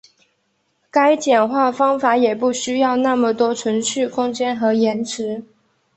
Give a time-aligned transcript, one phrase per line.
[0.89, 5.43] 该简化方法也不需要那么多存储空间和延迟。